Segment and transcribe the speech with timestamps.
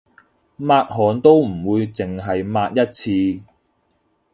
[0.57, 3.43] 抹汗都唔會淨係抹一次